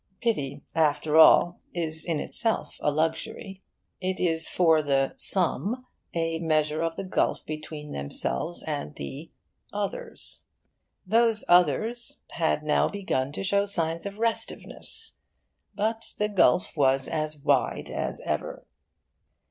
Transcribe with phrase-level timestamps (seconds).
[0.19, 3.61] Pity, after all, is in itself a luxury.
[3.99, 5.85] It is for the 'some'
[6.15, 9.29] a measure of the gulf between themselves and the
[9.71, 10.45] 'others.'
[11.05, 15.17] Those others had now begun to show signs of restiveness;
[15.75, 18.65] but the gulf was as wide as ever.